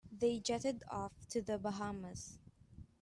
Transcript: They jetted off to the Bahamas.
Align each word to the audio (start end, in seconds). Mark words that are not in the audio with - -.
They 0.11 0.39
jetted 0.39 0.81
off 0.89 1.11
to 1.29 1.43
the 1.43 1.59
Bahamas. 1.59 2.39